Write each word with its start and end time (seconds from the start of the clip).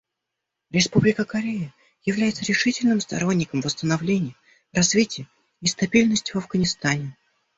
Республика 0.71 1.25
Корея 1.25 1.75
является 2.03 2.43
решительным 2.43 3.01
сторонником 3.01 3.61
восстановления, 3.61 4.33
развития 4.73 5.27
и 5.61 5.67
стабильности 5.67 6.31
в 6.31 6.37
Афганистане. 6.37 7.15